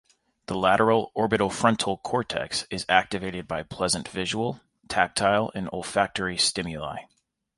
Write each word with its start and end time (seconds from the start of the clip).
The 0.47 0.55
lateral 0.57 1.11
orbitofrontal 1.15 2.01
cortex 2.01 2.65
is 2.71 2.87
activated 2.89 3.47
by 3.47 3.61
pleasant 3.61 4.07
visual, 4.07 4.59
tactile, 4.89 5.51
and 5.53 5.69
olfactory 5.71 6.39
stimuli. 6.39 7.01